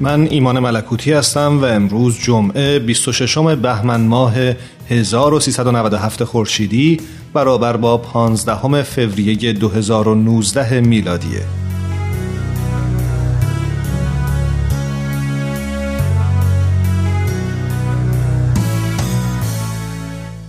[0.00, 4.34] من ایمان ملکوتی هستم و امروز جمعه 26 بهمن ماه
[4.90, 7.00] 1397 خورشیدی
[7.34, 11.42] برابر با 15 فوریه 2019 میلادیه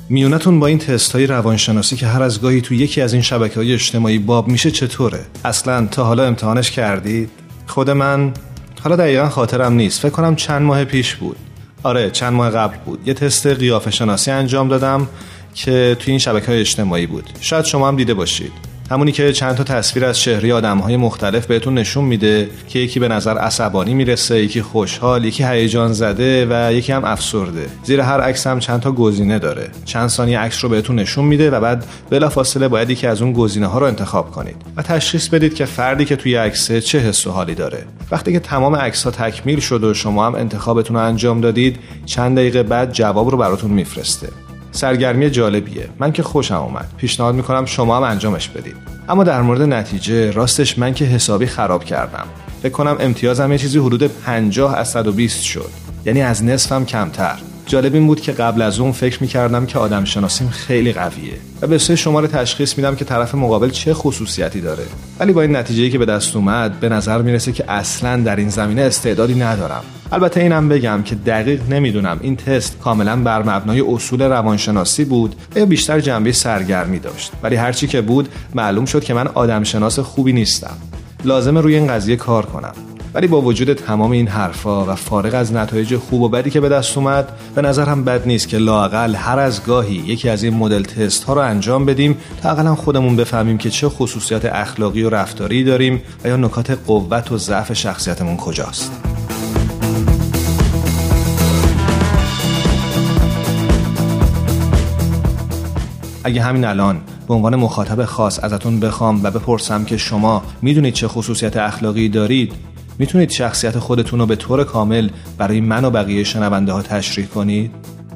[0.10, 3.56] میونتون با این تست های روانشناسی که هر از گاهی تو یکی از این شبکه
[3.56, 7.30] های اجتماعی باب میشه چطوره؟ اصلا تا حالا امتحانش کردید؟
[7.68, 8.34] خود من
[8.84, 10.00] حالا دقیقا خاطرم نیست.
[10.00, 11.38] فکر کنم چند ماه پیش بود.
[11.84, 13.08] آره چند ماه قبل بود.
[13.08, 15.08] یه تست قیافه شناسی انجام دادم
[15.54, 17.30] که توی این شبکه های اجتماعی بود.
[17.42, 18.69] شاید شما هم دیده باشید.
[18.92, 23.08] همونی که چند تا تصویر از چهره های مختلف بهتون نشون میده که یکی به
[23.08, 27.68] نظر عصبانی می‌رسه یکی خوشحال یکی هیجان زده و یکی هم افسرده.
[27.84, 29.70] زیر هر عکس هم چند تا گزینه داره.
[29.86, 33.68] چند ثانیه عکس رو بهتون نشون میده و بعد بلافاصله باید یکی از اون گزینه
[33.68, 37.32] ها رو انتخاب کنید و تشخیص بدید که فردی که توی عکسه چه حس و
[37.32, 37.86] حالی داره.
[38.12, 42.38] وقتی که تمام عکس ها تکمیل شد و شما هم انتخابتون رو انجام دادید چند
[42.38, 44.49] دقیقه بعد جواب رو براتون میفرسته.
[44.72, 45.90] سرگرمی جالبیه.
[46.00, 46.88] من که خوشم اومد.
[46.98, 48.76] پیشنهاد می‌کنم شما هم انجامش بدید.
[49.10, 52.26] اما در مورد نتیجه راستش من که حسابی خراب کردم.
[52.64, 55.70] فکر کنم امتیازم یه چیزی حدود 50 از 120 شد.
[56.06, 57.40] یعنی از نصفم کمتر.
[57.70, 61.68] جالب این بود که قبل از اون فکر می‌کردم که آدم شناسیم خیلی قویه و
[61.68, 64.84] به سه شماره تشخیص میدم که طرف مقابل چه خصوصیتی داره.
[65.20, 68.50] ولی با این نتیجه که به دست اومد به نظر می‌رسه که اصلا در این
[68.50, 69.84] زمینه استعدادی ندارم.
[70.12, 75.66] البته اینم بگم که دقیق نمی‌دونم این تست کاملا بر مبنای اصول روانشناسی بود یا
[75.66, 77.32] بیشتر جنبه سرگرمی داشت.
[77.44, 80.78] ولی هرچی که بود معلوم شد که من آدم شناس خوبی نیستم.
[81.26, 82.74] لازمه روی این قضیه کار کنم.
[83.14, 86.70] ولی با وجود تمام این حرفا و فارغ از نتایج خوب و بدی که به
[86.70, 90.84] دست اومد به نظرم بد نیست که لاقل هر از گاهی یکی از این مدل
[90.84, 95.64] تست ها رو انجام بدیم تا اقلا خودمون بفهمیم که چه خصوصیات اخلاقی و رفتاری
[95.64, 98.92] داریم و یا نکات قوت و ضعف شخصیتمون کجاست.
[106.24, 111.08] اگه همین الان به عنوان مخاطب خاص ازتون بخوام و بپرسم که شما می‌دونید چه
[111.08, 112.54] خصوصیت اخلاقی دارید
[113.00, 117.72] می‌تونید شخصیت خودتون رو به طور کامل برای من و بقیه شنونده ها تشریح کنید؟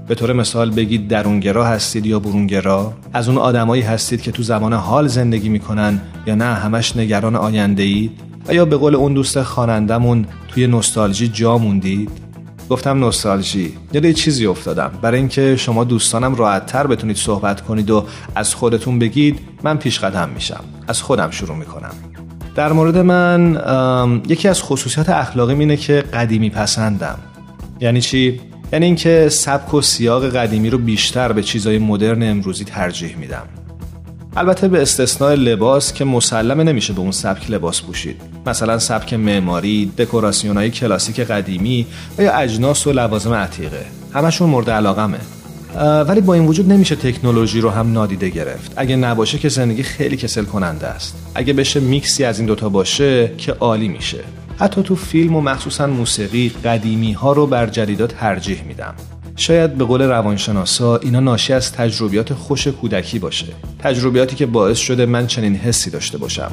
[0.07, 4.73] به طور مثال بگید درونگرا هستید یا برونگرا؟ از اون آدمایی هستید که تو زمان
[4.73, 8.11] حال زندگی می‌کنن یا نه همش نگران آینده اید؟
[8.47, 12.09] و یا به قول اون دوست خانندمون توی نوستالژی جا موندید؟
[12.69, 18.05] گفتم نوستالژی یاد یه چیزی افتادم برای اینکه شما دوستانم راحتتر بتونید صحبت کنید و
[18.35, 22.12] از خودتون بگید من پیش قدم میشم از خودم شروع می‌کنم
[22.55, 27.19] در مورد من یکی از خصوصیات اخلاقی اینه که قدیمی پسندم.
[27.79, 28.39] یعنی چی؟
[28.73, 33.43] یعنی اینکه سبک و سیاق قدیمی رو بیشتر به چیزای مدرن امروزی ترجیح میدم.
[34.35, 38.21] البته به استثناء لباس که مسلمه نمیشه به اون سبک لباس پوشید.
[38.45, 41.85] مثلا سبک معماری دکوراسیون های کلاسیک قدیمی
[42.17, 43.85] و یا اجناس و لوازم عتیقه.
[44.13, 45.19] همشون مورد علاقمه.
[46.07, 48.73] ولی با این وجود نمیشه تکنولوژی رو هم نادیده گرفت.
[48.75, 51.15] اگه نباشه که زندگی خیلی کسل کننده است.
[51.35, 54.19] اگه بشه میکسی از این دوتا باشه که عالی میشه.
[54.59, 58.93] حتی تو فیلم و مخصوصا موسیقی قدیمی ها رو بر جدیدات ترجیح میدم.
[59.35, 63.47] شاید به قول روانشناسا اینا ناشی از تجربیات خوش کودکی باشه.
[63.79, 66.51] تجربیاتی که باعث شده من چنین حسی داشته باشم.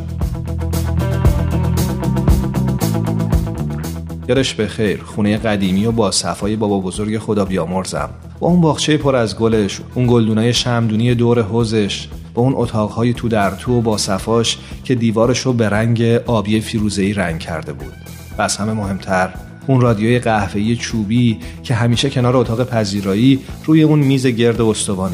[4.29, 8.11] یادش به خیر خونه قدیمی و با صفای بابا بزرگ خدا بیامرزم.
[8.41, 13.29] با اون باغچه پر از گلش اون گلدونای شمدونی دور حوزش با اون اتاقهای تو
[13.29, 17.93] در تو و با صفاش که دیوارش رو به رنگ آبی فیروزه‌ای رنگ کرده بود
[18.39, 19.31] و از همه مهمتر
[19.67, 24.61] اون رادیوی قهوه‌ای چوبی که همیشه کنار اتاق پذیرایی روی اون میز گرد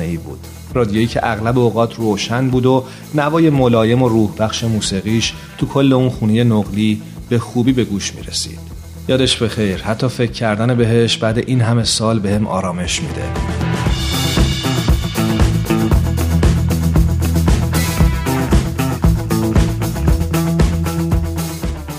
[0.00, 0.38] ای بود
[0.74, 2.84] رادیویی که اغلب اوقات روشن بود و
[3.14, 8.14] نوای ملایم و روح بخش موسیقیش تو کل اون خونه نقلی به خوبی به گوش
[8.14, 8.75] می رسید.
[9.08, 9.82] یادش بخیر.
[9.82, 13.22] حتی فکر کردن بهش بعد این همه سال بهم به آرامش میده.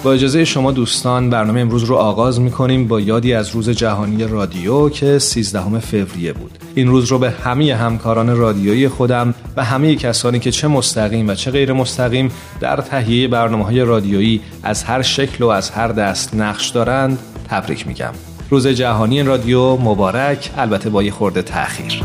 [0.03, 4.89] با اجازه شما دوستان برنامه امروز رو آغاز می‌کنیم با یادی از روز جهانی رادیو
[4.89, 6.66] که 13 فوریه بود.
[6.77, 11.35] این روز رو به همه همکاران رادیویی خودم و همه کسانی که چه مستقیم و
[11.35, 16.35] چه غیر مستقیم در تهیه برنامه های رادیویی از هر شکل و از هر دست
[16.35, 17.19] نقش دارند
[17.49, 18.11] تبریک میگم.
[18.49, 22.03] روز جهانی رادیو مبارک البته با یه خورده تاخیر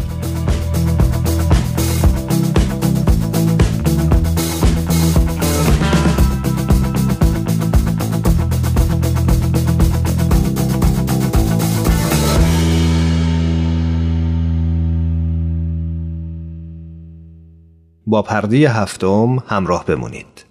[18.13, 20.45] با پرده هفتم همراه بمونید.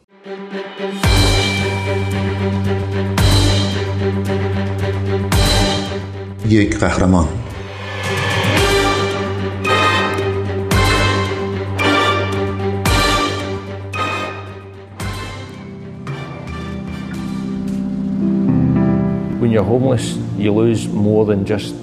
[6.49, 7.27] یک قهرمان
[19.39, 21.80] When you're homeless, you lose more than just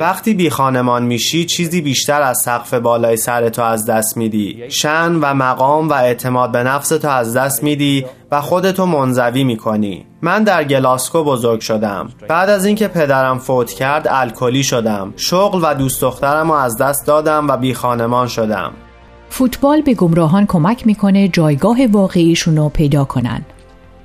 [0.00, 4.62] وقتی بی خانمان میشی چیزی بیشتر از سقف بالای سر تو از دست میدی.
[4.68, 10.06] شن و مقام و اعتماد به نفس تو از دست میدی و خودتو منزوی می‌کنی.
[10.22, 12.08] من در گلاسکو بزرگ شدم.
[12.28, 15.12] بعد از اینکه پدرم فوت کرد الکلی شدم.
[15.16, 18.72] شغل و دوست دخترم رو از دست دادم و بی خانمان شدم.
[19.28, 23.44] فوتبال به گمراهان کمک می‌کنه جایگاه واقعیشون رو پیدا کنن.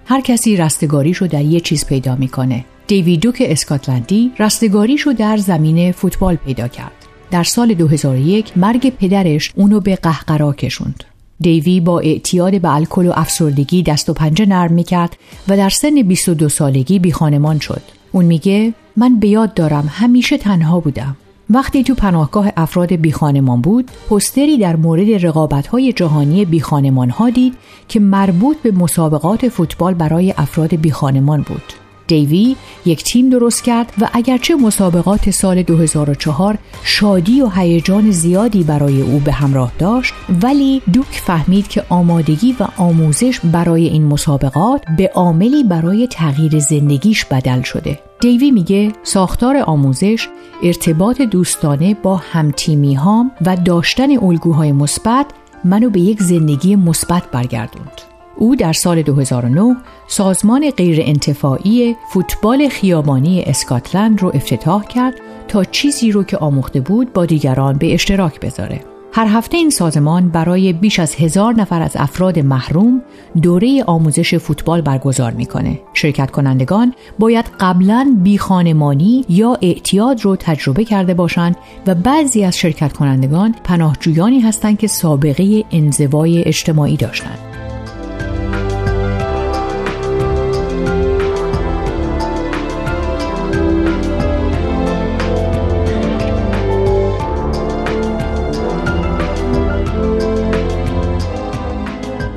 [0.06, 2.66] هر کسی رستگاریشو در یه چیز پیدا می‌کنه.
[2.90, 6.92] دیویدوک اسکاتلندی رستگاریشو در زمین فوتبال پیدا کرد.
[7.32, 11.04] در سال 2001 مرگ پدرش اونو به قهقرا کشوند.
[11.40, 16.02] دیوی با اعتیاد به الکل و افسردگی دست و پنجه نرم می‌کرد و در سن
[16.02, 17.82] 22 سالگی بی خانمان شد.
[18.12, 21.18] اون میگه من به یاد دارم همیشه تنها بودم.
[21.50, 27.54] وقتی تو پناهگاه افراد بیخانمان بود پستری در مورد رقابت‌های جهانی بیخانمان ها دید
[27.88, 31.64] که مربوط به مسابقات فوتبال برای افراد بیخانمان بود
[32.10, 39.02] دیوی یک تیم درست کرد و اگرچه مسابقات سال 2004 شادی و هیجان زیادی برای
[39.02, 45.12] او به همراه داشت ولی دوک فهمید که آمادگی و آموزش برای این مسابقات به
[45.16, 48.00] عاملی برای تغییر زندگیش بدل شده.
[48.22, 50.28] دیوی میگه ساختار آموزش
[50.64, 55.26] ارتباط دوستانه با همتیمی هام و داشتن الگوهای مثبت
[55.64, 58.09] منو به یک زندگی مثبت برگردوند.
[58.40, 59.76] او در سال 2009
[60.08, 65.14] سازمان غیرانتفاعی فوتبال خیابانی اسکاتلند رو افتتاح کرد
[65.48, 68.82] تا چیزی رو که آموخته بود با دیگران به اشتراک بذاره.
[69.14, 73.02] هر هفته این سازمان برای بیش از هزار نفر از افراد محروم
[73.42, 75.80] دوره آموزش فوتبال برگزار می‌کنه.
[75.94, 81.56] شرکت کنندگان باید قبلا بیخانمانی یا اعتیاد رو تجربه کرده باشند
[81.88, 87.49] و بعضی از شرکت کنندگان پناهجویانی هستند که سابقه انزوای اجتماعی داشتند.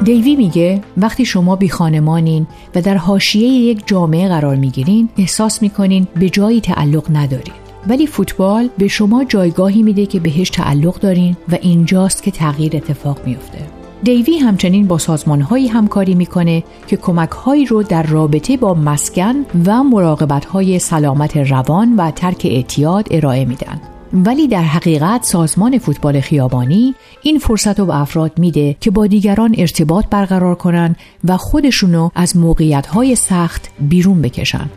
[0.05, 6.07] دیوی میگه وقتی شما بی خانمانین و در حاشیه یک جامعه قرار می‌گیرین احساس می‌کنین
[6.15, 7.55] به جایی تعلق ندارین.
[7.87, 13.19] ولی فوتبال به شما جایگاهی میده که بهش تعلق دارین و اینجاست که تغییر اتفاق
[13.27, 13.59] میفته
[14.03, 19.35] دیوی همچنین با سازمانهایی همکاری می‌کنه که کمکهایی رو در رابطه با مسکن
[19.67, 23.81] و مراقبتهای سلامت روان و ترک اعتیاد ارائه میدن.
[24.13, 29.55] ولی در حقیقت سازمان فوتبال خیابانی این فرصت رو به افراد میده که با دیگران
[29.59, 34.71] ارتباط برقرار کنن و خودشونو از موقعیت های سخت بیرون بکشن.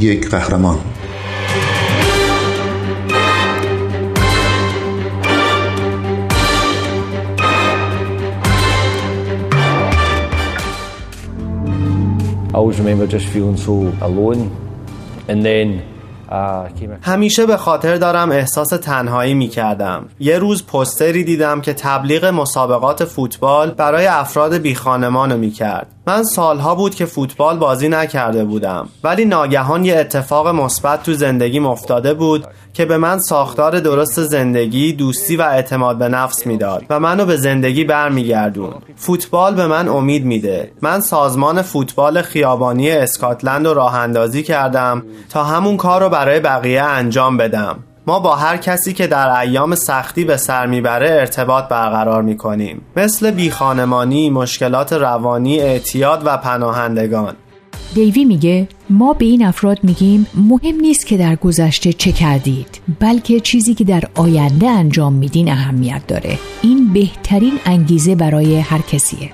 [0.00, 0.78] یک قهرمان.
[12.52, 14.69] I always remember just feeling so alone.
[17.02, 23.04] همیشه به خاطر دارم احساس تنهایی می کردم یه روز پستری دیدم که تبلیغ مسابقات
[23.04, 28.88] فوتبال برای افراد بی خانمان می کرد من سالها بود که فوتبال بازی نکرده بودم
[29.04, 34.92] ولی ناگهان یه اتفاق مثبت تو زندگیم افتاده بود که به من ساختار درست زندگی
[34.92, 40.24] دوستی و اعتماد به نفس می‌داد و منو به زندگی برمیگردون فوتبال به من امید
[40.24, 40.72] میده.
[40.82, 46.82] من سازمان فوتبال خیابانی اسکاتلند رو راه اندازی کردم تا همون کار رو برای بقیه
[46.82, 47.78] انجام بدم.
[48.10, 52.80] ما با هر کسی که در ایام سختی به سر می‌بره ارتباط برقرار می‌کنیم.
[52.96, 57.34] مثل بیخانمانی، مشکلات روانی، اعتیاد و پناهندگان.
[57.94, 63.40] دیوی میگه ما به این افراد میگیم مهم نیست که در گذشته چه کردید بلکه
[63.40, 66.38] چیزی که در آینده انجام میدین اهمیت داره.
[66.62, 69.30] این بهترین انگیزه برای هر کسیه.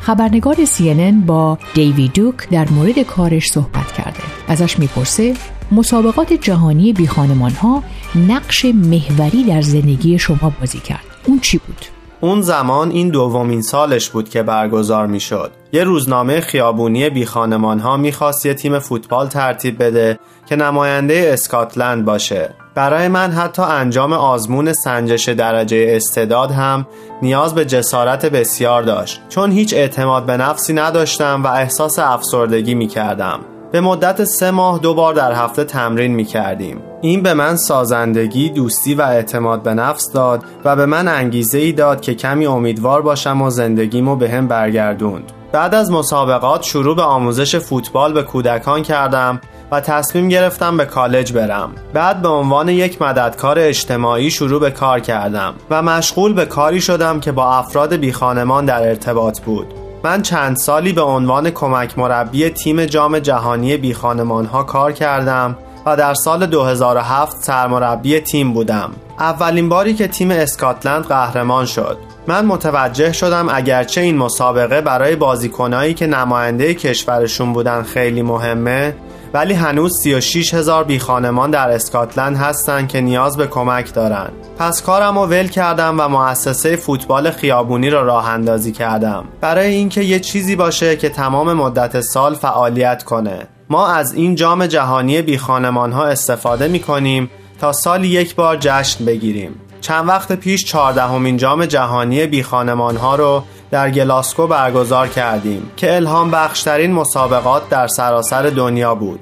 [0.00, 4.20] خبرنگار CNN با دیوی دوک در مورد کارش صحبت کرده.
[4.48, 5.34] ازش می‌پرسه
[5.72, 7.82] مسابقات جهانی بی ها
[8.14, 11.84] نقش محوری در زندگی شما بازی کرد اون چی بود؟
[12.20, 17.96] اون زمان این دومین سالش بود که برگزار می شد یه روزنامه خیابونی بی ها
[17.96, 24.72] می‌خواست یه تیم فوتبال ترتیب بده که نماینده اسکاتلند باشه برای من حتی انجام آزمون
[24.72, 26.86] سنجش درجه استعداد هم
[27.22, 32.86] نیاز به جسارت بسیار داشت چون هیچ اعتماد به نفسی نداشتم و احساس افسردگی می
[32.86, 33.40] کردم.
[33.74, 36.82] به مدت سه ماه دو بار در هفته تمرین می کردیم.
[37.00, 41.72] این به من سازندگی، دوستی و اعتماد به نفس داد و به من انگیزه ای
[41.72, 45.32] داد که کمی امیدوار باشم و زندگیمو به هم برگردوند.
[45.52, 49.40] بعد از مسابقات شروع به آموزش فوتبال به کودکان کردم
[49.70, 55.00] و تصمیم گرفتم به کالج برم بعد به عنوان یک مددکار اجتماعی شروع به کار
[55.00, 60.22] کردم و مشغول به کاری شدم که با افراد بی خانمان در ارتباط بود من
[60.22, 65.56] چند سالی به عنوان کمک مربی تیم جام جهانی بی ها کار کردم
[65.86, 68.90] و در سال 2007 سرمربی تیم بودم.
[69.18, 71.98] اولین باری که تیم اسکاتلند قهرمان شد.
[72.26, 78.94] من متوجه شدم اگرچه این مسابقه برای بازیکنایی که نماینده کشورشون بودن خیلی مهمه
[79.34, 84.32] ولی هنوز 36 هزار بی خانمان در اسکاتلند هستند که نیاز به کمک دارند.
[84.58, 90.02] پس کارم رو ول کردم و مؤسسه فوتبال خیابونی را راه اندازی کردم برای اینکه
[90.02, 93.46] یه چیزی باشه که تمام مدت سال فعالیت کنه.
[93.70, 98.56] ما از این جام جهانی بی خانمان ها استفاده می کنیم تا سالی یک بار
[98.60, 99.60] جشن بگیریم.
[99.84, 105.96] چند وقت پیش چهاردهمین جام جهانی بی خانمان ها رو در گلاسکو برگزار کردیم که
[105.96, 109.20] الهام بخشترین مسابقات در سراسر دنیا بود.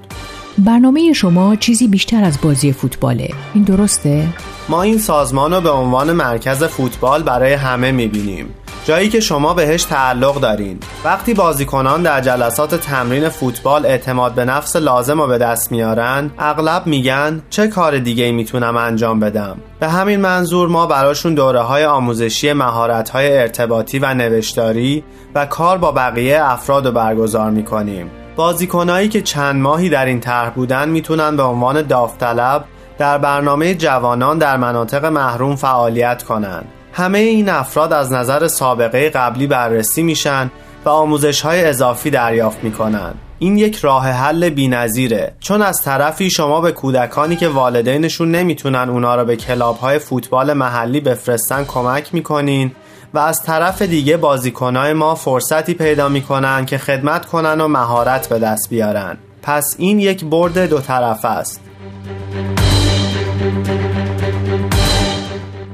[0.58, 3.30] برنامه شما چیزی بیشتر از بازی فوتباله.
[3.54, 4.28] این درسته؟
[4.68, 8.54] ما این سازمان رو به عنوان مرکز فوتبال برای همه می‌بینیم.
[8.84, 10.78] جایی که شما بهش تعلق دارین.
[11.04, 16.86] وقتی بازیکنان در جلسات تمرین فوتبال اعتماد به نفس لازم رو به دست میارن اغلب
[16.86, 19.56] میگن چه کار دیگه می‌تونم انجام بدم.
[19.80, 25.78] به همین منظور ما براشون دوره های آموزشی مهارت های ارتباطی و نوشتاری و کار
[25.78, 28.10] با بقیه افراد رو برگزار می‌کنیم.
[28.36, 32.64] بازیکنایی که چند ماهی در این طرح بودن می‌تونن به عنوان داوطلب
[32.98, 39.46] در برنامه جوانان در مناطق محروم فعالیت کنند همه این افراد از نظر سابقه قبلی
[39.46, 40.50] بررسی میشن
[40.84, 43.14] و آموزش های اضافی دریافت می‌کنن.
[43.38, 45.34] این یک راه حل بینظیره.
[45.40, 50.52] چون از طرفی شما به کودکانی که والدینشون نمی‌تونن اونا رو به کلاب های فوتبال
[50.52, 52.72] محلی بفرستن کمک می‌کنین
[53.14, 58.38] و از طرف دیگه بازیکنای ما فرصتی پیدا می‌کنن که خدمت کنن و مهارت به
[58.38, 59.18] دست بیارن.
[59.42, 61.60] پس این یک برد دو طرف است.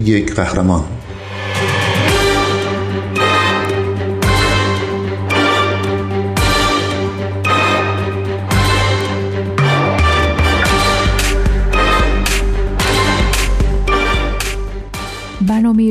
[0.00, 0.84] یک قهرمان.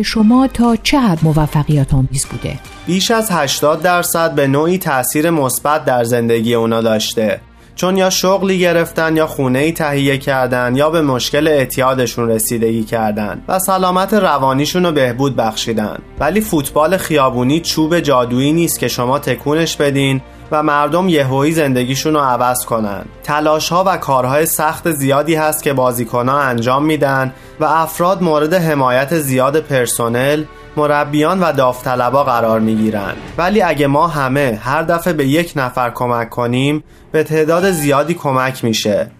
[0.03, 5.85] شما تا چه حد موفقیت آمیز بوده؟ بیش از 80 درصد به نوعی تاثیر مثبت
[5.85, 7.41] در زندگی اونا داشته
[7.77, 13.43] چون یا شغلی گرفتن یا خونه ای تهیه کردن یا به مشکل اعتیادشون رسیدگی کردن
[13.47, 19.77] و سلامت روانیشون رو بهبود بخشیدن ولی فوتبال خیابونی چوب جادویی نیست که شما تکونش
[19.77, 23.05] بدین و مردم یهویی زندگیشون رو عوض کنن.
[23.23, 29.19] تلاش ها و کارهای سخت زیادی هست که بازیکنها انجام میدن و افراد مورد حمایت
[29.19, 30.43] زیاد پرسنل
[30.77, 33.13] مربیان و داوطلبا قرار می‌گیرن.
[33.37, 38.63] ولی اگه ما همه هر دفعه به یک نفر کمک کنیم به تعداد زیادی کمک
[38.63, 39.11] میشه.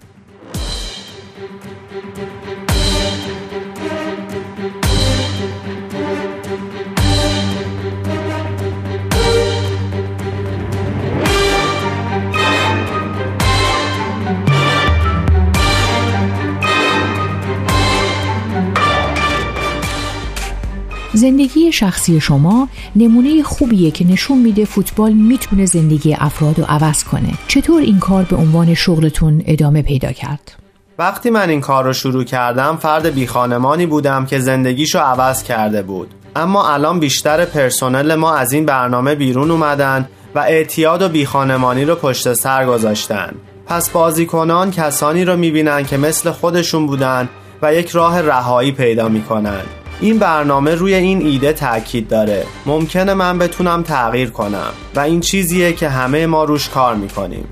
[21.28, 27.34] زندگی شخصی شما نمونه خوبیه که نشون میده فوتبال می‌تونه زندگی افراد رو عوض کنه.
[27.48, 30.52] چطور این کار به عنوان شغلتون ادامه پیدا کرد؟
[31.00, 35.82] وقتی من این کار رو شروع کردم فرد بی خانمانی بودم که زندگیشو عوض کرده
[35.82, 36.08] بود.
[36.36, 41.96] اما الان بیشتر پرسنل ما از این برنامه بیرون اومدن و اعتیاد و بیخانمانی رو
[41.96, 43.34] پشت سر گذاشتن.
[43.66, 47.30] پس بازیکنان کسانی رو می‌بینن که مثل خودشون بودن
[47.62, 49.62] و یک راه رهایی پیدا می‌کنن.
[50.02, 55.74] این برنامه روی این ایده تاکید داره ممکنه من بتونم تغییر کنم و این چیزیه
[55.74, 57.48] که همه ما روش کار می‌کنیم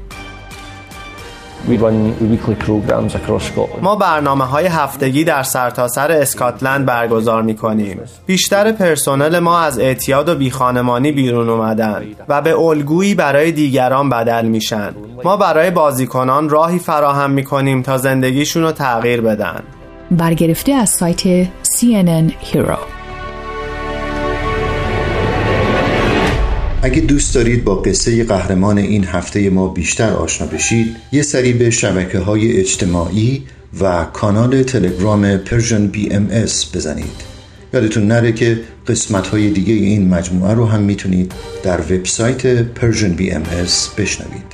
[3.82, 8.02] ما برنامه های هفتگی در سرتاسر سر اسکاتلند برگزار می کنیم.
[8.26, 14.46] بیشتر پرسنل ما از اعتیاد و بیخانمانی بیرون اومدن و به الگویی برای دیگران بدل
[14.46, 14.96] میشن.
[15.24, 19.64] ما برای بازیکنان راهی فراهم می کنیم تا زندگیشون رو تغییر بدن.
[20.12, 22.80] برگرفته از سایت CNN Hero.
[26.82, 31.70] اگه دوست دارید با قصه قهرمان این هفته ما بیشتر آشنا بشید یه سری به
[31.70, 33.44] شبکه های اجتماعی
[33.82, 35.92] و کانال تلگرام Persian
[36.32, 37.36] BMS بزنید.
[37.74, 41.32] یادتون نره که قسمت های دیگه این مجموعه رو هم می‌تونید
[41.64, 43.44] در وبسایت Persian BMS
[43.98, 44.46] بشنوید.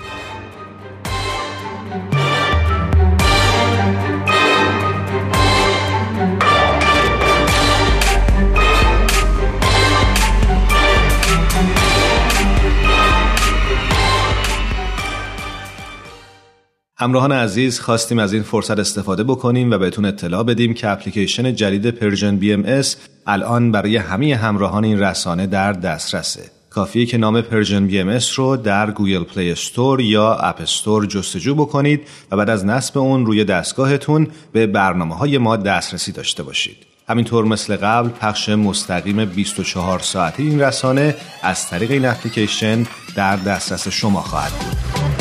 [17.01, 21.89] همراهان عزیز خواستیم از این فرصت استفاده بکنیم و بهتون اطلاع بدیم که اپلیکیشن جدید
[21.89, 22.95] Persian BMS
[23.27, 26.51] الان برای همه همراهان این رسانه در دسترسه.
[26.69, 32.07] کافیه که نام Persian BMS رو در Google Play Store یا App Store جستجو بکنید
[32.31, 36.77] و بعد از نصب اون روی دستگاهتون به برنامه های ما دسترسی داشته باشید.
[37.09, 43.87] همینطور مثل قبل پخش مستقیم 24 ساعته این رسانه از طریق این اپلیکیشن در دسترس
[43.87, 45.20] شما خواهد بود.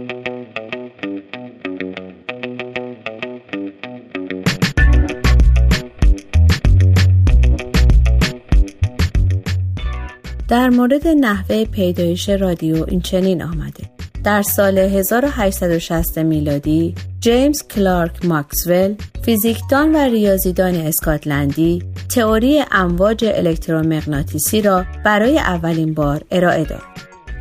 [10.81, 13.83] مورد نحوه پیدایش رادیو این چنین آمده.
[14.23, 21.83] در سال 1860 میلادی جیمز کلارک ماکسول فیزیکدان و ریاضیدان اسکاتلندی
[22.15, 26.81] تئوری امواج الکترومغناطیسی را برای اولین بار ارائه داد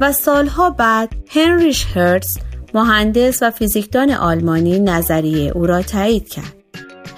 [0.01, 2.39] و سالها بعد هنریش هرتز
[2.75, 6.55] مهندس و فیزیکدان آلمانی نظریه او را تایید کرد.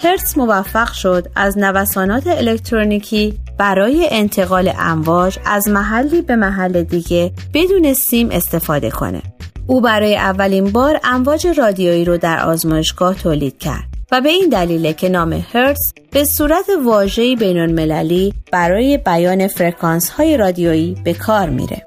[0.03, 7.95] هرتز موفق شد از نوسانات الکترونیکی برای انتقال امواج از محلی به محل دیگه بدون
[7.95, 9.23] سیم استفاده کنه.
[9.67, 14.93] او برای اولین بار امواج رادیویی رو در آزمایشگاه تولید کرد و به این دلیل
[14.93, 21.87] که نام هرتز به صورت واژه‌ای بین‌المللی برای بیان فرکانس های رادیویی به کار میره.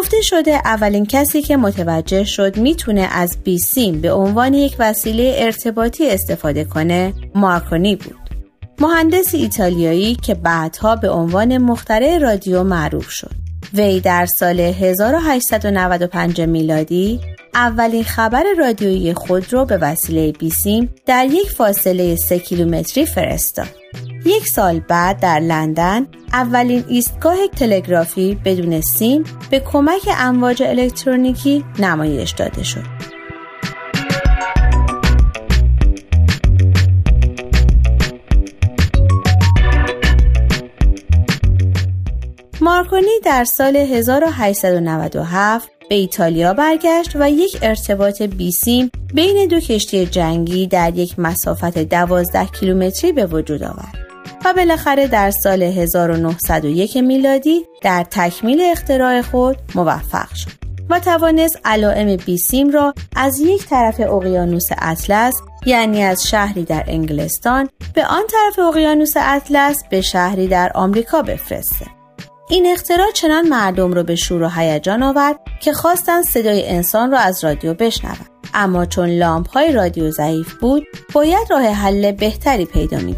[0.00, 6.10] گفته شده اولین کسی که متوجه شد می‌تونه از بیسیم به عنوان یک وسیله ارتباطی
[6.10, 8.30] استفاده کنه مارکونی بود.
[8.78, 13.30] مهندس ایتالیایی که بعدها به عنوان مخترع رادیو معروف شد.
[13.74, 17.20] وی در سال 1895 میلادی
[17.54, 23.79] اولین خبر رادیویی خود را به وسیله بیسیم در یک فاصله 3 کیلومتری فرستاد.
[24.24, 32.30] یک سال بعد در لندن اولین ایستگاه تلگرافی بدون سیم به کمک امواج الکترونیکی نمایش
[32.30, 32.84] داده شد.
[42.60, 50.66] مارکونی در سال 1897 به ایتالیا برگشت و یک ارتباط بیسیم بین دو کشتی جنگی
[50.66, 54.09] در یک مسافت 12 کیلومتری به وجود آورد.
[54.44, 60.50] و بالاخره در سال 1901 میلادی در تکمیل اختراع خود موفق شد
[60.90, 65.34] و توانست علائم بیسیم را از یک طرف اقیانوس اطلس
[65.66, 71.86] یعنی از شهری در انگلستان به آن طرف اقیانوس اطلس به شهری در آمریکا بفرسته.
[72.50, 77.18] این اختراع چنان مردم را به شور و هیجان آورد که خواستند صدای انسان را
[77.18, 82.98] از رادیو بشنوند اما چون لامپ های رادیو ضعیف بود باید راه حل بهتری پیدا
[82.98, 83.14] می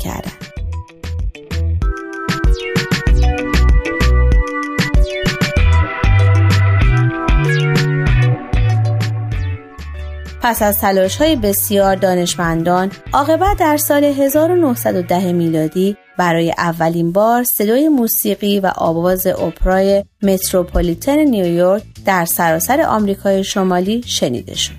[10.42, 17.88] پس از تلاش های بسیار دانشمندان عاقبت در سال 1910 میلادی برای اولین بار صدای
[17.88, 24.72] موسیقی و آواز اپرای متروپولیتن نیویورک در سراسر آمریکای شمالی شنیده شد.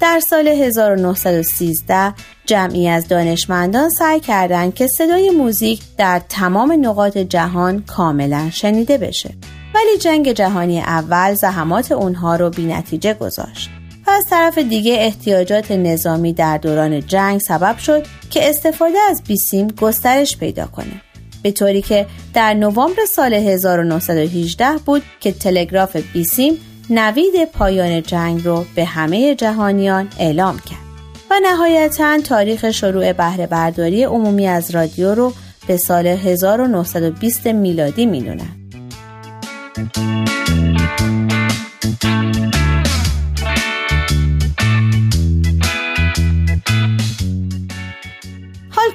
[0.00, 2.14] در سال 1913
[2.46, 9.34] جمعی از دانشمندان سعی کردند که صدای موزیک در تمام نقاط جهان کاملا شنیده بشه.
[9.74, 13.75] ولی جنگ جهانی اول زحمات اونها رو بی نتیجه گذاشت.
[14.06, 19.66] و از طرف دیگه احتیاجات نظامی در دوران جنگ سبب شد که استفاده از بیسیم
[19.66, 21.00] گسترش پیدا کنه
[21.42, 26.58] به طوری که در نوامبر سال 1918 بود که تلگراف بیسیم
[26.90, 30.86] نوید پایان جنگ رو به همه جهانیان اعلام کرد
[31.30, 35.32] و نهایتا تاریخ شروع بهره برداری عمومی از رادیو رو
[35.66, 38.66] به سال 1920 میلادی می‌دونن.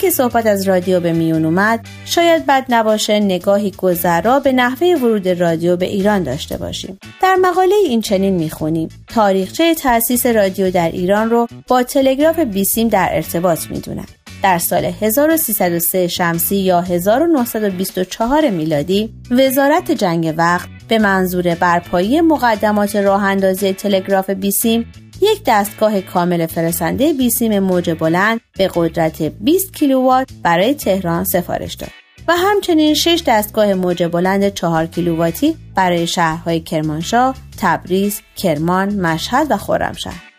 [0.01, 5.27] که صحبت از رادیو به میون اومد شاید بد نباشه نگاهی گذرا به نحوه ورود
[5.27, 6.99] رادیو به ایران داشته باشیم.
[7.21, 8.89] در مقاله این چنین می‌خونیم.
[9.07, 14.05] تاریخچه تأسیس رادیو در ایران رو با تلگراف بیسیم در ارتباط می‌دونن.
[14.43, 23.23] در سال 1303 شمسی یا 1924 میلادی وزارت جنگ وقت به منظور برپایی مقدمات راه
[23.23, 30.73] اندازی تلگراف بیسیم یک دستگاه کامل فرستنده بیسیم موج بلند به قدرت 20 کیلووات برای
[30.73, 31.89] تهران سفارش داد
[32.27, 39.57] و همچنین 6 دستگاه موج بلند 4 کیلوواتی برای شهرهای کرمانشاه، تبریز، کرمان، مشهد و
[39.57, 40.30] خرمشهر.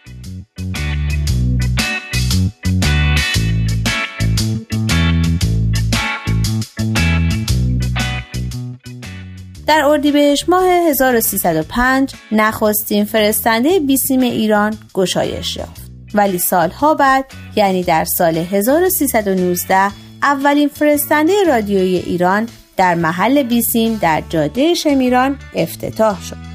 [9.66, 15.82] در اردیبهشت ماه 1305 نخستین فرستنده بیسیم ایران گشایش یافت.
[16.14, 17.24] ولی سالها بعد
[17.56, 26.22] یعنی در سال 1319 اولین فرستنده رادیویی ایران در محل بیسیم در جاده شمیران افتتاح
[26.22, 26.52] شد.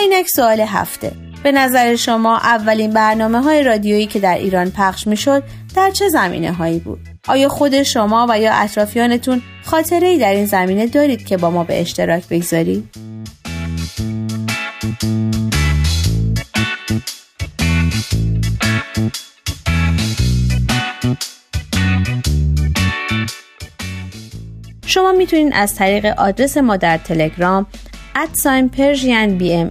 [0.00, 1.12] اینک سوال هفته.
[1.42, 5.42] به نظر شما اولین برنامه های رادیویی که در ایران پخش می شد
[5.74, 10.46] در چه زمینه هایی بود؟ آیا خود شما و یا اطرافیانتون خاطره ای در این
[10.46, 12.88] زمینه دارید که با ما به اشتراک بگذارید؟
[24.86, 27.66] شما می‌تونید از طریق آدرس ما در تلگرام
[28.16, 29.70] ادساین پرژین بی ام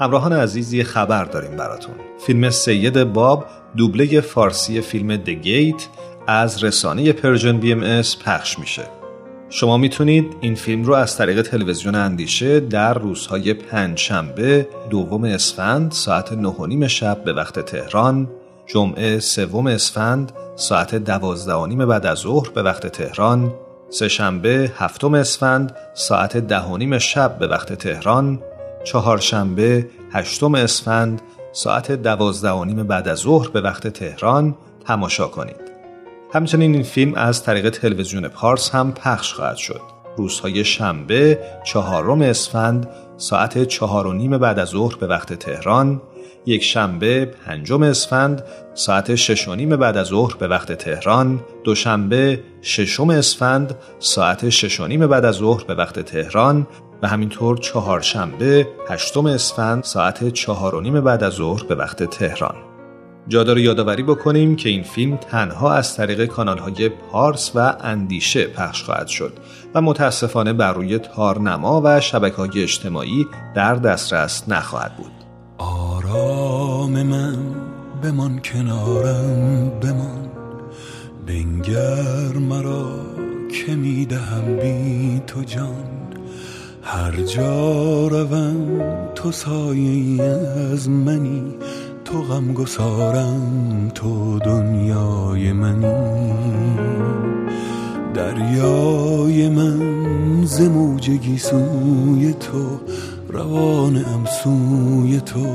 [0.00, 1.94] همراهان عزیز یه خبر داریم براتون.
[2.26, 3.44] فیلم سید باب
[3.76, 5.86] دوبله فارسی فیلم دگیت
[6.26, 8.82] از رسانه پرژن بی ام پخش میشه.
[9.50, 16.32] شما می‌تونید این فیلم رو از طریق تلویزیون اندیشه در روزهای پنجشنبه دوم اسفند ساعت
[16.32, 18.30] نه شب به وقت تهران
[18.66, 23.54] جمعه سوم اسفند ساعت دوازده نیم بعد از ظهر به وقت تهران
[23.90, 28.42] سهشنبه هفتم اسفند ساعت ده شب به وقت تهران
[28.84, 35.56] چهارشنبه هشتم اسفند ساعت دوازده و نیم بعد از ظهر به وقت تهران تماشا کنید.
[36.32, 39.80] همچنین این فیلم از طریق تلویزیون پارس هم پخش خواهد شد.
[40.16, 46.02] روزهای شنبه چهارم اسفند ساعت چهار و نیم بعد از ظهر به وقت تهران
[46.46, 48.44] یک شنبه پنجم اسفند
[48.74, 54.80] ساعت شش و نیم بعد از ظهر به وقت تهران دوشنبه ششم اسفند ساعت شش
[54.80, 56.66] و نیم بعد از ظهر به وقت تهران
[57.02, 62.54] و همینطور چهارشنبه هشتم اسفند ساعت چهار و نیم بعد از ظهر به وقت تهران.
[63.28, 68.82] جا داره یادآوری بکنیم که این فیلم تنها از طریق کانالهای پارس و اندیشه پخش
[68.82, 69.32] خواهد شد
[69.74, 75.12] و متاسفانه بر روی تارنما و شبکه های اجتماعی در دسترس نخواهد بود.
[75.58, 77.36] آرام من
[78.02, 80.30] بمان کنارم بمان.
[81.26, 82.90] بنگر مرا
[83.48, 86.03] که می‌دهم بی تو جان.
[86.84, 88.80] هر جا روم
[89.14, 91.54] تو سایه از منی.
[92.04, 96.34] تو غم گسارم تو دنیای منی.
[98.14, 99.80] دریای من
[100.44, 102.80] زموجگی سوی تو
[103.28, 105.46] روانم سوی تو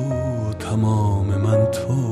[0.60, 2.09] تمام من تو.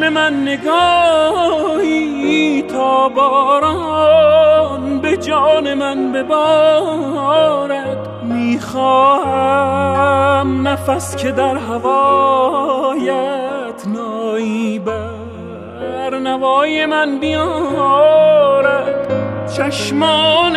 [0.00, 1.92] چشم من نگاهی
[2.62, 9.58] تا باران به جان من ببارد می‌خواهم.
[10.68, 13.10] نفس که در هوایت
[13.86, 18.94] نایی بر نوای من بیارد.
[19.56, 20.56] چشمان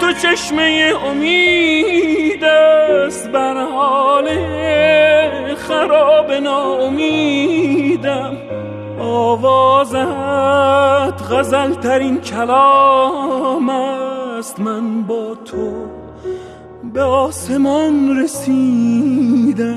[0.00, 4.28] تو چشمه امید است بر حال
[5.68, 6.32] خراب
[7.96, 8.36] ناامیدم
[9.00, 9.96] آوازت
[11.32, 14.60] غزل ترین کلام است.
[14.60, 15.72] من با تو
[16.94, 19.76] به آسمان رسیدم.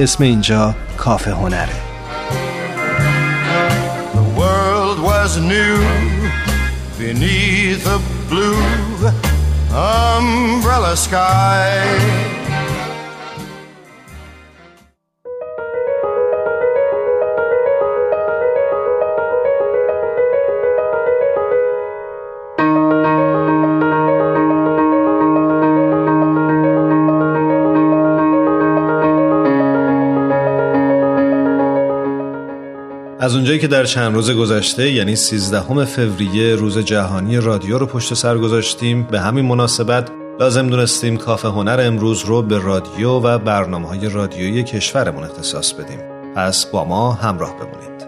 [0.00, 1.68] اسم اینجا کافه هنره
[4.14, 5.78] The world was new
[6.98, 7.98] beneath a
[8.30, 9.12] blue
[9.74, 12.37] umbrella sky
[33.29, 38.13] از اونجایی که در چند روز گذشته یعنی 13 فوریه روز جهانی رادیو رو پشت
[38.13, 43.87] سر گذاشتیم به همین مناسبت لازم دونستیم کافه هنر امروز رو به رادیو و برنامه
[43.87, 45.99] های رادیویی کشورمون اختصاص بدیم.
[46.35, 47.98] پس با ما همراه بمونید.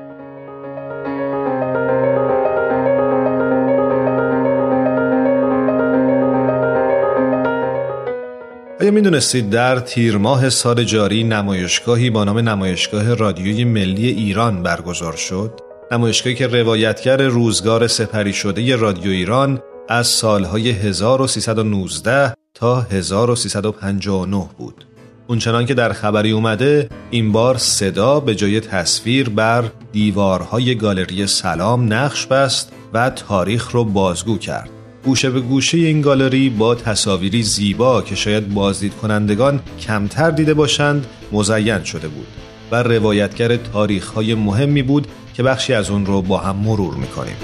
[8.82, 15.16] آیا می‌دونستید در تیر ماه سال جاری نمایشگاهی با نام نمایشگاه رادیوی ملی ایران برگزار
[15.16, 15.60] شد؟
[15.92, 24.86] نمایشگاهی که روایتگر روزگار سپری شده رادیو ایران از سالهای 1319 تا 1359 بود.
[25.28, 31.94] اونچنان که در خبری اومده این بار صدا به جای تصویر بر دیوارهای گالری سلام
[31.94, 34.81] نقش بست و تاریخ رو بازگو کرد.
[35.04, 41.06] گوشه به گوشه این گالری با تصاویری زیبا که شاید بازدید کنندگان کمتر دیده باشند
[41.32, 42.28] مزین شده بود
[42.72, 47.36] و روایتگر تاریخ های مهمی بود که بخشی از اون رو با هم مرور می‌کنیم.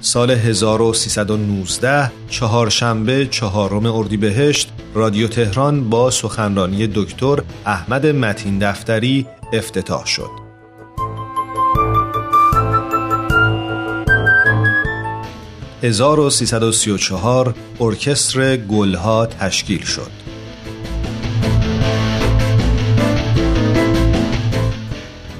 [0.00, 10.30] سال 1319 چهارشنبه چهارم اردیبهشت رادیو تهران با سخنرانی دکتر احمد متین دفتری افتتاح شد.
[16.98, 20.10] چهار ارکستر گلها تشکیل شد.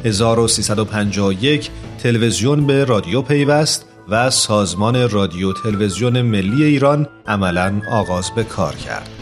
[0.05, 1.71] 1351
[2.03, 9.20] تلویزیون به رادیو پیوست و سازمان رادیو تلویزیون ملی ایران عملا آغاز به کار کرد.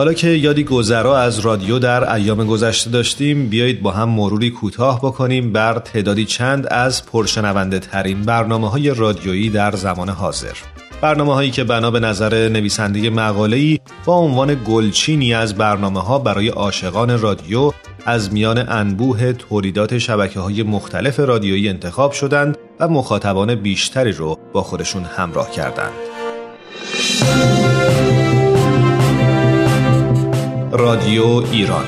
[0.00, 4.98] حالا که یادی گذرا از رادیو در ایام گذشته داشتیم بیایید با هم مروری کوتاه
[4.98, 10.52] بکنیم بر تعدادی چند از پرشنونده ترین برنامه های رادیویی در زمان حاضر
[11.00, 16.48] برنامه هایی که بنا به نظر نویسنده مقاله با عنوان گلچینی از برنامه ها برای
[16.48, 17.72] عاشقان رادیو
[18.06, 24.62] از میان انبوه تولیدات شبکه های مختلف رادیویی انتخاب شدند و مخاطبان بیشتری رو با
[24.62, 25.92] خودشون همراه کردند.
[30.72, 31.84] رادیو ایران.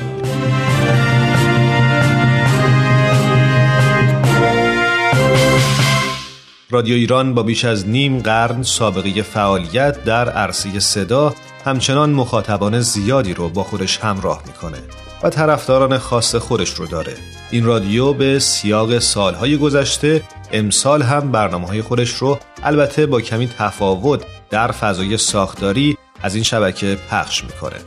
[6.69, 11.33] رادیو ایران با بیش از نیم قرن سابقه فعالیت در عرصه صدا
[11.65, 14.77] همچنان مخاطبان زیادی رو با خودش همراه می‌کنه
[15.23, 17.13] و طرفداران خاص خودش رو داره.
[17.51, 23.47] این رادیو به سیاق سالهای گذشته امسال هم برنامه های خودش رو البته با کمی
[23.47, 27.77] تفاوت در فضای ساختاری از این شبکه پخش می‌کنه.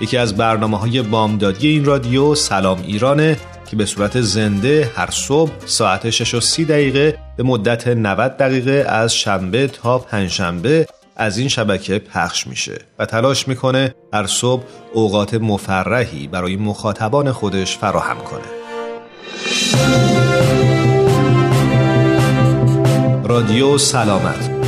[0.00, 3.36] یکی از برنامه های بامدادی این رادیو سلام ایرانه
[3.70, 8.84] که به صورت زنده هر صبح ساعت 6 و 30 دقیقه به مدت 90 دقیقه
[8.88, 10.86] از شنبه تا پنجشنبه
[11.16, 17.76] از این شبکه پخش میشه و تلاش می‌کنه هر صبح اوقات مفرحی برای مخاطبان خودش
[17.76, 18.60] فراهم کنه.
[23.24, 24.59] رادیو سلامت.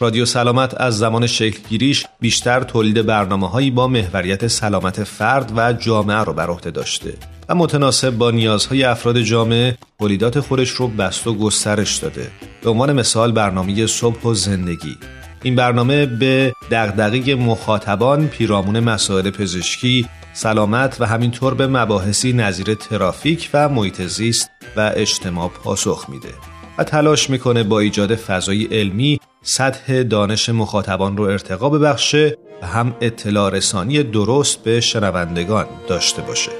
[0.00, 6.16] رادیو سلامت از زمان شکلگیریش بیشتر تولید برنامه هایی با محوریت سلامت فرد و جامعه
[6.16, 7.14] رو بر عهده داشته
[7.48, 12.30] و متناسب با نیازهای افراد جامعه تولیدات خودش رو بست و گسترش داده.
[12.62, 14.96] به عنوان مثال برنامه صبح و زندگی.
[15.42, 23.50] این برنامه به دغدغه مخاطبان پیرامون مسائل پزشکی سلامت و همینطور به مباحثی نظیر ترافیک
[23.54, 26.34] و محیط زیست و اجتماع پاسخ میده
[26.78, 32.96] و تلاش می‌کنه با ایجاد فضای علمی سطح دانش مخاطبان رو ارتقا ببخشه و هم
[33.00, 36.50] اطلاع رسانی درست به شنوندگان داشته باشه.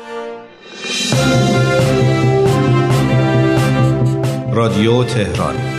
[4.53, 5.78] رادیو تهران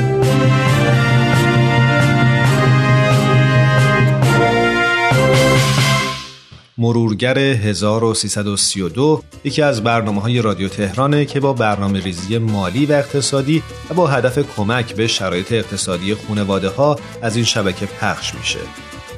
[6.80, 13.64] مرورگر 1332 یکی از برنامه های رادیو تهرانه که با برنامه ریزی مالی و اقتصادی
[13.90, 18.60] و با هدف کمک به شرایط اقتصادی خانواده ها از این شبکه پخش میشه.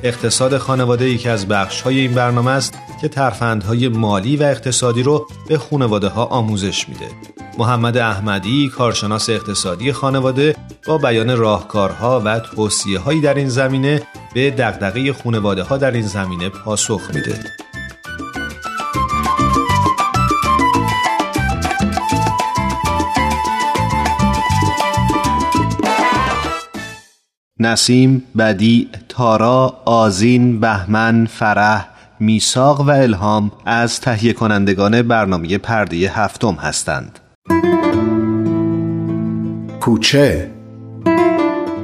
[0.03, 5.27] اقتصاد خانواده یکی از بخش های این برنامه است که ترفندهای مالی و اقتصادی رو
[5.47, 7.07] به خانواده ها آموزش میده.
[7.57, 10.55] محمد احمدی کارشناس اقتصادی خانواده
[10.87, 14.01] با بیان راهکارها و توصیه هایی در این زمینه
[14.33, 17.39] به دغدغه خانواده ها در این زمینه پاسخ میده.
[27.59, 31.87] نسیم، بدی، تارا، آزین، بهمن، فرح،
[32.19, 37.20] میساق و الهام از تهیه کنندگان برنامه پرده هفتم هستند.
[39.81, 40.51] کوچه.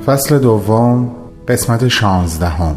[0.06, 1.16] فصل دوم
[1.48, 2.76] قسمت شانزدهم.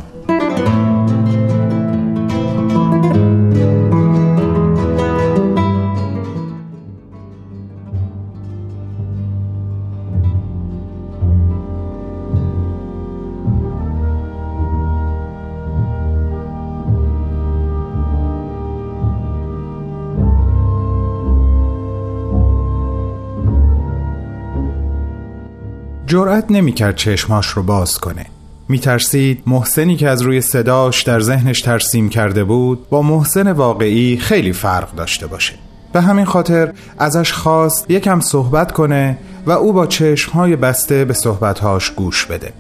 [26.10, 28.26] جرأت نمی‌کرد چشماش رو باز کنه.
[28.68, 34.52] میترسید محسنی که از روی صداش در ذهنش ترسیم کرده بود با محسن واقعی خیلی
[34.52, 35.54] فرق داشته باشه.
[35.92, 41.90] به همین خاطر ازش خواست یکم صحبت کنه و او با چشمهای بسته به صحبتهاش
[41.90, 42.52] گوش بده.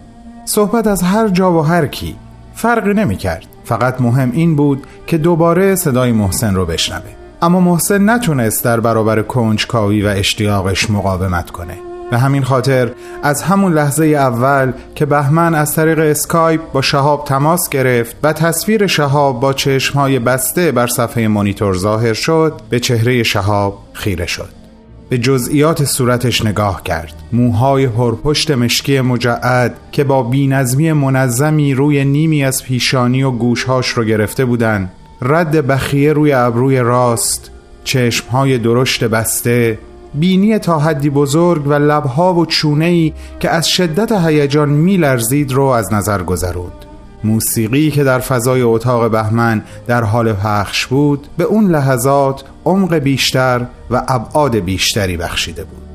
[0.44, 2.16] صحبت از هر جا و هر کی
[2.54, 3.46] فرقی نمی‌کرد.
[3.64, 7.10] فقط مهم این بود که دوباره صدای محسن رو بشنوه.
[7.42, 11.89] اما محسن نتونست در برابر کنجکاوی و اشتیاقش مقاومت کنه.
[12.10, 12.90] به همین خاطر
[13.22, 18.86] از همون لحظه اول که بهمن از طریق اسکایپ با شهاب تماس گرفت و تصویر
[18.86, 24.48] شهاب با چشمهای بسته بر صفحه مانیتور ظاهر شد به چهره شهاب خیره شد.
[25.08, 27.14] به جزئیات صورتش نگاه کرد.
[27.32, 34.04] موهای پرپشت مشکی مجعد که با بینظمی منظمی روی نیمی از پیشانی و گوشهاش رو
[34.04, 34.90] گرفته بودن
[35.22, 37.50] رد بخیه روی ابروی راست
[37.84, 39.78] چشمهای درشت بسته
[40.14, 45.92] بینی تا حدی بزرگ و لبها و چونهی که از شدت هیجان میلرزید رو از
[45.92, 46.84] نظر گذروند
[47.24, 53.66] موسیقی که در فضای اتاق بهمن در حال پخش بود به اون لحظات عمق بیشتر
[53.90, 55.89] و ابعاد بیشتری بخشیده بود.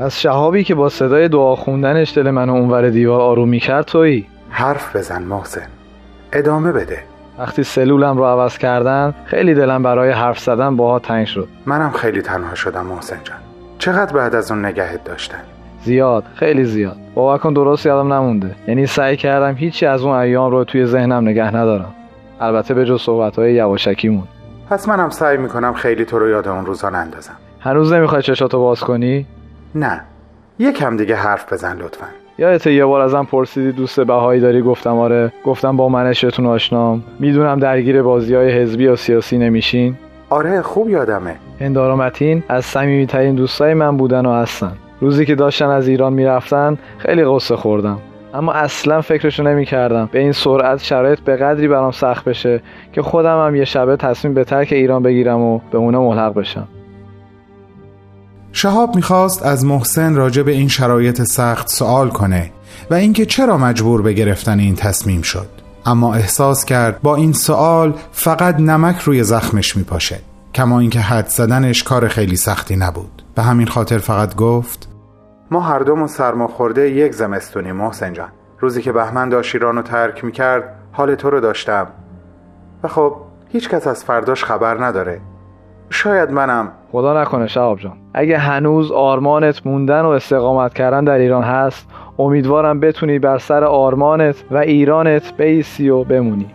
[0.00, 4.26] از شهابی که با صدای دعا خوندنش دل منو اونور دیوار آروم می‌کرد تویی.
[4.50, 5.66] حرف بزن محسن.
[6.32, 6.98] ادامه بده.
[7.38, 11.48] وقتی سلولم رو عوض کردن خیلی دلم برای حرف زدن باها تنگ شد.
[11.66, 13.36] منم خیلی تنها شدم محسن جان.
[13.78, 15.38] چقدر بعد از اون نگهت داشتن؟
[15.84, 16.96] زیاد خیلی زیاد.
[17.14, 18.54] باور کن درست یادم نمونده.
[18.68, 21.94] یعنی سعی کردم هیچی از اون ایام رو توی ذهنم نگه ندارم.
[22.40, 24.24] البته به جز صحبت‌های یواشکیمون.
[24.70, 27.36] پس منم سعی می‌کنم خیلی تو رو یاد اون روزا نندازم.
[27.60, 29.26] هنوز نمی‌خوای چشاتو باز کنی؟
[29.74, 30.00] نه.
[30.58, 32.06] یکم دیگه حرف بزن لطفا.
[32.38, 35.32] یادت یه بار ازم پرسیدی دوست بهایی داری؟ گفتم آره.
[35.44, 37.02] گفتم با منشتون آشنام.
[37.18, 39.96] می‌دونم درگیر بازی های حزبی یا سیاسی نمیشین.
[40.30, 41.36] آره خوب یادمه.
[41.60, 44.72] هندار و متین از صمیمیترین دوستای من بودن و هستن.
[45.00, 47.98] روزی که داشتن از ایران می‌رفتن خیلی قصه خوردم.
[48.34, 52.60] اما اصلا فکرشو نمی کردم به این سرعت شرایط به قدری برام سخت بشه
[52.92, 56.68] که خودم هم یه شبه تصمیم به ترک ایران بگیرم و به اونا ملحق بشم.
[58.52, 62.52] شهاب می‌خواست از محسن راجع به این شرایط سخت سوال کنه
[62.90, 65.48] و اینکه چرا مجبور به گرفتن این تصمیم شد.
[65.86, 70.18] اما احساس کرد با این سوال فقط نمک روی زخمش میپاشه
[70.54, 73.22] کما اینکه حد زدنش کار خیلی سختی نبود.
[73.34, 74.88] به همین خاطر فقط گفت
[75.50, 78.28] ما هر دومون سرما خورده یک زمستونی محسن جان.
[78.60, 81.86] روزی که بهمن داشت ایران ترک می‌کرد حال تو رو داشتم.
[82.82, 83.16] و خب
[83.48, 85.20] هیچ کس از فرداش خبر نداره.
[85.90, 87.96] شاید منم خدا نکنه شهاب جان.
[88.14, 91.86] اگه هنوز آرمانت موندن و استقامت کردن در ایران هست
[92.18, 96.46] امیدوارم بتونی بر سر آرمانت و ایرانت بیسی و بمونی.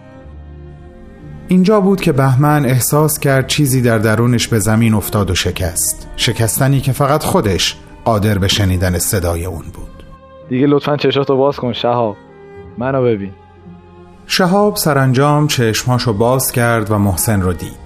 [1.48, 6.10] اینجا بود که بهمن احساس کرد چیزی در درونش به زمین افتاد و شکست.
[6.16, 10.04] شکستنی که فقط خودش قادر به شنیدن صدای اون بود.
[10.50, 12.16] دیگه لطفا چشاتو باز کن شهاب.
[12.78, 13.32] منو ببین.
[14.28, 17.85] شهاب سرانجام چشماشو باز کرد و محسن رو دید.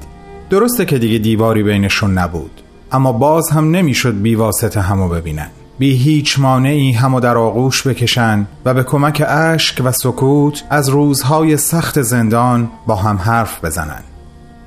[0.50, 5.48] درسته که دیگه دیواری بینشون نبود اما باز هم نمی‌شد بی واسطه همو ببینن.
[5.80, 11.58] بی هیچ مانعی همو در آغوش بکشن و به کمک اشک و سکوت از روزهای
[11.58, 14.04] سخت زندان با هم حرف بزنن.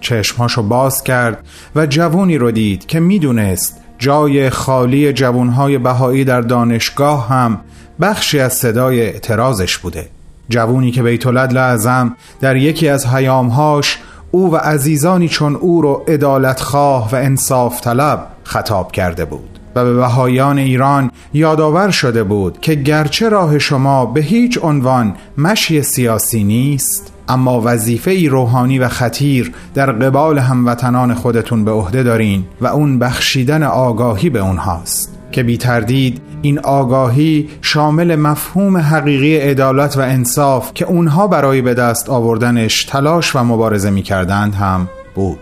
[0.00, 1.44] چشمهاشو باز کرد
[1.76, 7.60] و جوونی رو دید که می‌دونست جای خالی جوانهای بهایی در دانشگاه هم
[8.00, 10.08] بخشی از صدای اعتراضش بوده.
[10.48, 13.98] جوونی که بیت اعظم در یکی از حیامهاش
[14.34, 16.04] او و عزیزانی چون او رو
[16.58, 22.74] خواه و انصاف طلب خطاب کرده بود و به بهایان ایران یادآور شده بود که
[22.74, 29.52] گرچه راه شما به هیچ عنوان مشی سیاسی نیست اما وظیفه ای روحانی و خطیر
[29.74, 35.21] در قبال هموطنان خودتون به عهده دارین و اون بخشیدن آگاهی به اونهاست.
[35.32, 41.74] که بی تردید این آگاهی شامل مفهوم حقیقی عدالت و انصاف که اونها برای به
[41.74, 45.38] دست آوردنش تلاش و مبارزه می کردند هم بود.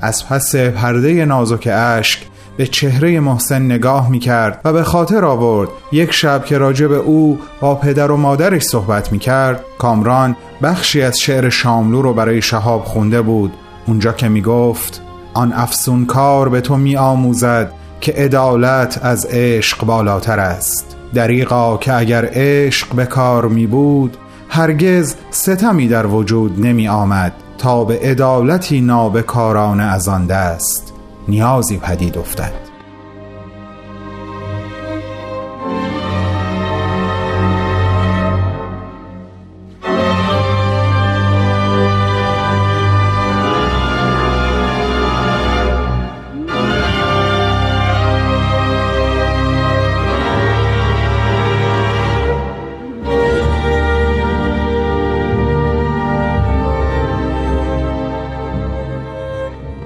[0.00, 2.20] از پس پرده نازک اشک
[2.56, 6.96] به چهره محسن نگاه می کرد و به خاطر آورد یک شب که راجع به
[6.96, 12.42] او با پدر و مادرش صحبت می کرد کامران بخشی از شعر شاملو رو برای
[12.42, 13.52] شهاب خونده بود.
[13.86, 15.03] اونجا که می گفت
[15.34, 20.96] آن افسون کار به تو می آموزد که عدالت از عشق بالاتر است.
[21.14, 24.16] دریقا که اگر عشق به کار می بود
[24.48, 30.92] هرگز ستمی در وجود نمی آمد تا به عدالتی نابکارانه از آن دست
[31.28, 32.63] نیازی پدید افتد.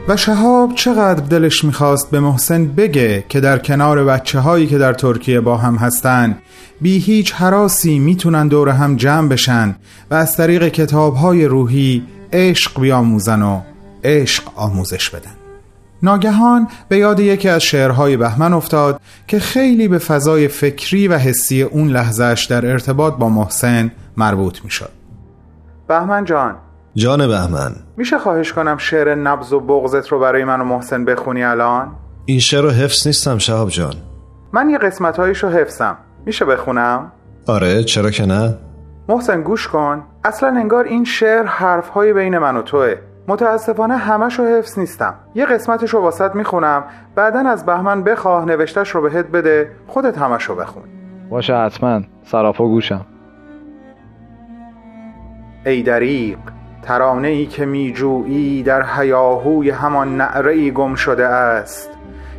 [0.09, 4.95] و شهاب چقدر دلش می‌خواست به محسن بگه که در کنار بچه هایی که در
[4.95, 6.39] ترکیه با هم هستن
[6.81, 9.77] بی هیچ حراسی می‌تونن دور هم جمع بشن
[10.11, 13.61] و از طریق کتاب های روحی عشق بیاموزن و
[14.05, 15.31] عشق آموزش بدن
[16.03, 21.63] ناگهان به یاد یکی از شعرهای بهمن افتاد که خیلی به فضای فکری و حسی
[21.63, 24.91] اون لحظهش در ارتباط با محسن مربوط می‌شد.
[25.89, 26.57] بهمن جان
[26.99, 27.73] جان بهمن.
[27.97, 31.95] میشه خواهش کنم شعر نبز و بغزت رو برای من و محسن بخونی الان؟
[32.25, 33.95] این شعر رو حفظ نیستم شهاب جان.
[34.53, 35.97] من یه قسمت رو حفظم.
[36.27, 37.13] میشه بخونم؟
[37.49, 38.59] آره چرا که نه؟
[39.09, 40.03] محسن گوش کن.
[40.25, 42.95] اصلا انگار این شعر حرفهای بین من و توه.
[43.29, 45.15] متاسفانه همش رو حفظ نیستم.
[45.35, 46.85] یه قسمتش رو واسط می‌خونم.
[47.15, 49.71] بعدا از بهمن بخواه نوشتش رو بهت بده.
[49.87, 50.83] خودت همش رو بخون.
[51.31, 52.01] باشه حتما.
[52.25, 53.07] سراپا گوشم.
[55.67, 56.39] ای دریق
[56.83, 61.91] ترانه ای که میجویی در حیاهوی همان نعره ای گم شده است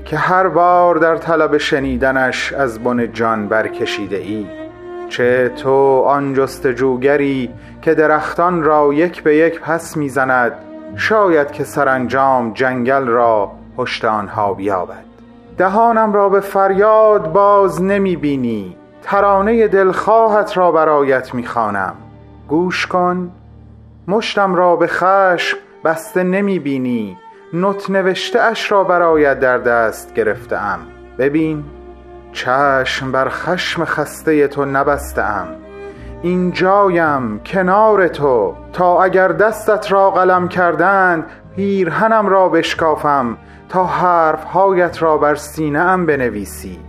[0.05, 4.47] که هر بار در طلب شنیدنش از بن جان برکشیده ای
[5.09, 7.49] چه تو آن جستجوگری
[7.81, 10.51] که درختان را یک به یک پس می‌زند
[10.95, 15.03] شاید که سرانجام جنگل را پشت آنها بیابد.
[15.57, 21.93] دهانم را به فریاد باز نمی بینی ترانه دلخواهت را برایت می خانم
[22.47, 23.31] گوش کن
[24.10, 27.18] مشتم را به خشم بسته نمی بینی.
[27.53, 30.80] نوت نوشته اش را برایت در دست گرفتم
[31.18, 31.64] ببین
[32.34, 35.47] چشم بر خشم خسته تو نبستم
[36.22, 38.55] این جایم کنار تو.
[38.74, 43.38] تا اگر دستت را قلم کردند پیرهنم را بشکافم.
[43.70, 46.88] تا حرفهایت را بر سینه ام بنویسی.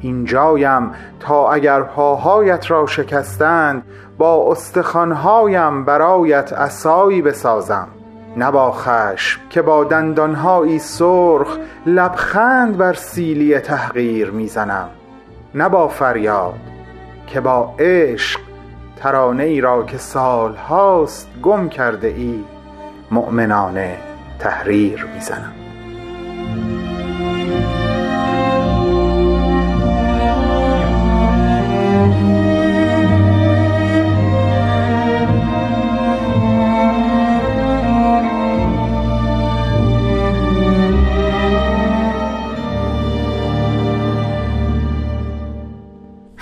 [0.00, 0.90] این جایم
[1.20, 3.82] تا اگر پاهایت را شکستند
[4.18, 7.88] با استخوانهایم برایت عصایی بسازم.
[8.36, 14.88] نه با خشم که با دندانهایی سرخ لبخند بر سیلی تحقیر می‌زنم.
[15.54, 16.60] نه با فریاد
[17.26, 18.40] که با عشق
[18.96, 22.44] ترانه ای را که سالهاست گم کرده ای
[23.10, 23.96] مؤمنانه
[24.38, 25.55] تحریر می‌زنم.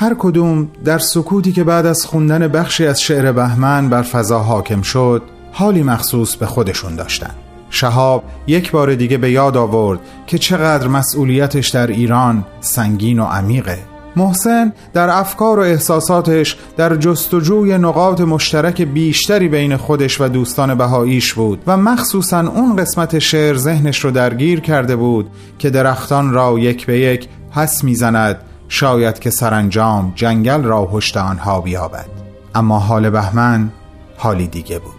[0.05, 4.83] هر کدوم در سکوتی که بعد از خوندن بخشی از شعر بهمن بر فضا حاکم
[4.83, 7.31] شد حالی مخصوص به خودشون داشتن.
[7.71, 13.79] شهاب یک بار دیگه به یاد آورد که چقدر مسئولیتش در ایران سنگین و عمیقه.
[14.17, 21.33] محسن در افکار و احساساتش در جستجوی نقاط مشترک بیشتری بین خودش و دوستان بهاییش
[21.33, 26.87] بود و مخصوصا اون قسمت شعر ذهنش رو درگیر کرده بود که درختان را یک
[26.87, 28.39] به یک پس می‌زند
[28.69, 32.07] شاید که سرانجام جنگل را پشت آنها بیابد.
[32.55, 33.73] اما حال بهمن
[34.17, 34.93] حالی دیگه بود.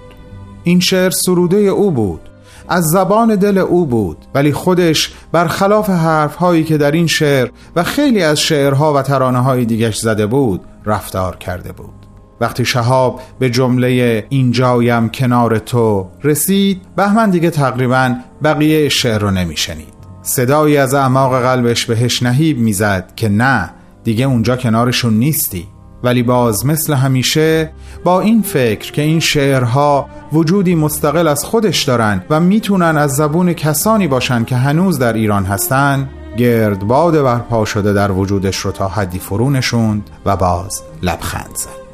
[0.64, 2.22] این شعر سروده او بود.
[2.70, 4.18] از زبان دل او بود.
[4.34, 9.66] ولی خودش برخلاف حرفهایی که در این شعر و خیلی از شعرها و ترانه های
[9.66, 11.94] دیگش زده بود رفتار کرده بود.
[12.42, 19.95] وقتی شهاب به جمله اینجایم کنار تو رسید بهمن دیگه تقریبا بقیه شعر رو نمیشنید.
[20.28, 23.70] صدایی از اعماق قلبش بهش نهیب می‌زد که نه
[24.04, 25.68] دیگه اونجا کنارشون نیستی.
[26.04, 27.72] ولی باز مثل همیشه
[28.04, 33.54] با این فکر که این شعرها وجودی مستقل از خودش دارن و می‌تونن از زبون
[33.54, 39.20] کسانی باشن که هنوز در ایران هستن گردباد برپا شده در وجودش رو تا حدی
[39.20, 41.86] فرو نشوند و باز لبخند زد.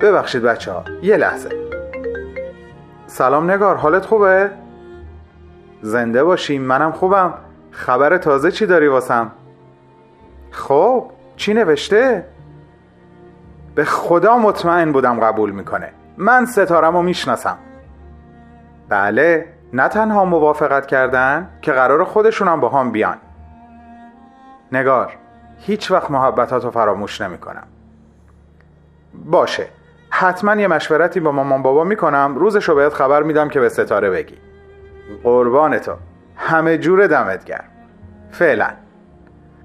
[0.00, 1.48] ببخشید بچه ها یه لحظه.
[3.06, 4.50] سلام نگار حالت خوبه؟
[5.82, 7.34] زنده باشیم منم خوبم.
[7.70, 9.32] خبر تازه چی داری واسم؟
[10.50, 12.26] خب چی نوشته؟
[13.74, 15.92] به خدا مطمئن بودم قبول می‌کنه.
[16.16, 17.58] من ستارم رو می‌شناسم.
[18.88, 23.16] بله نه تنها موافقت کردن که قرار خودشونم با هم بیان.
[24.72, 25.12] نگار
[25.58, 27.66] هیچ وقت محبتاتو فراموش نمی‌کنم.
[29.24, 29.66] باشه
[30.10, 32.34] حتما یه مشورتی با مامان بابا می‌کنم.
[32.36, 34.38] روزشو بهت خبر میدم که به ستاره بگی.
[35.22, 35.92] قربان تو
[36.36, 37.64] همه جور دمت گرم.
[38.30, 38.68] فعلا.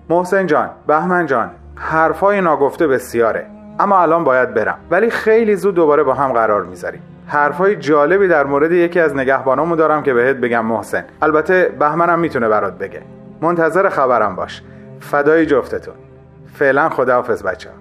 [0.09, 3.45] محسن جان بهمن جان حرفای ناگفته بسیاره.
[3.79, 4.77] اما الان باید برم.
[4.91, 7.01] ولی خیلی زود دوباره با هم قرار می‌ذاریم.
[7.27, 11.05] حرفای جالبی در مورد یکی از نگهبانامو دارم که بهت بگم محسن.
[11.21, 13.01] البته بهمنم می‌تونه برات بگه.
[13.41, 14.63] منتظر خبرم باش.
[14.99, 15.95] فدای جفتتون.
[16.53, 17.75] فعلا خداحافظ بچه ها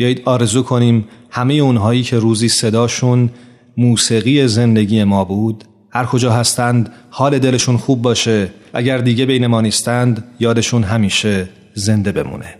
[0.00, 3.30] بیایید آرزو کنیم همه اونهایی که روزی صداشون
[3.76, 9.60] موسیقی زندگی ما بود هر کجا هستند حال دلشون خوب باشه اگر دیگه بین ما
[9.60, 12.59] نیستند یادشون همیشه زنده بمونه.